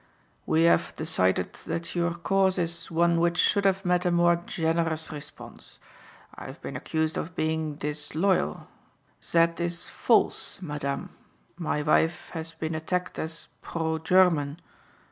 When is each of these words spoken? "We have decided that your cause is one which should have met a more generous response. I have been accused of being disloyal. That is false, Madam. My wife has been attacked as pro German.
"We 0.47 0.63
have 0.63 0.95
decided 0.95 1.53
that 1.67 1.93
your 1.95 2.15
cause 2.15 2.57
is 2.57 2.89
one 2.89 3.19
which 3.19 3.37
should 3.37 3.65
have 3.65 3.85
met 3.85 4.03
a 4.03 4.09
more 4.09 4.35
generous 4.35 5.11
response. 5.11 5.79
I 6.33 6.45
have 6.45 6.59
been 6.59 6.75
accused 6.75 7.17
of 7.19 7.35
being 7.35 7.75
disloyal. 7.75 8.67
That 9.31 9.59
is 9.59 9.91
false, 9.91 10.59
Madam. 10.59 11.11
My 11.55 11.83
wife 11.83 12.29
has 12.31 12.51
been 12.51 12.73
attacked 12.73 13.19
as 13.19 13.47
pro 13.61 13.99
German. 13.99 14.59